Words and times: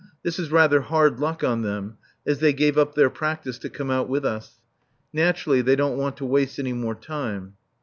This 0.23 0.39
is 0.39 0.49
rather 0.51 0.81
hard 0.81 1.19
luck 1.19 1.43
on 1.43 1.61
them, 1.61 1.97
as 2.25 2.39
they 2.39 2.53
gave 2.53 2.75
up 2.75 2.95
their 2.95 3.11
practice 3.11 3.59
to 3.59 3.69
come 3.69 3.91
out 3.91 4.09
with 4.09 4.25
us. 4.25 4.59
Naturally, 5.13 5.61
they 5.61 5.75
don't 5.75 5.95
want 5.99 6.17
to 6.17 6.25
waste 6.25 6.57
any 6.57 6.73
more 6.73 6.95
time. 6.95 7.53